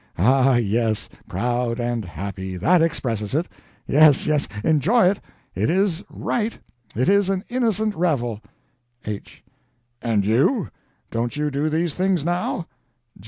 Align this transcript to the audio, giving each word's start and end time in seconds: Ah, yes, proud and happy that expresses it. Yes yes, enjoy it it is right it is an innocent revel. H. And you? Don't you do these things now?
Ah, 0.17 0.55
yes, 0.55 1.09
proud 1.27 1.79
and 1.79 2.03
happy 2.03 2.57
that 2.57 2.81
expresses 2.81 3.35
it. 3.35 3.47
Yes 3.85 4.25
yes, 4.25 4.47
enjoy 4.63 5.09
it 5.11 5.19
it 5.53 5.69
is 5.69 6.03
right 6.09 6.57
it 6.95 7.07
is 7.07 7.29
an 7.29 7.43
innocent 7.49 7.93
revel. 7.95 8.41
H. 9.05 9.43
And 10.01 10.25
you? 10.25 10.69
Don't 11.11 11.35
you 11.37 11.51
do 11.51 11.69
these 11.69 11.93
things 11.93 12.25
now? 12.25 12.65